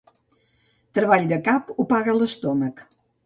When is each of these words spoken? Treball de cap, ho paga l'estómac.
Treball 0.99 1.27
de 1.33 1.39
cap, 1.49 1.69
ho 1.83 1.87
paga 1.93 2.17
l'estómac. 2.21 2.85